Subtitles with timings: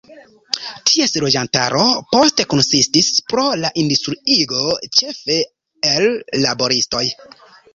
[0.91, 1.81] Ties loĝantaro
[2.15, 4.65] poste konsistis, pro la industriigo,
[5.01, 5.39] ĉefe
[5.93, 6.09] el
[6.47, 7.07] laboristoj.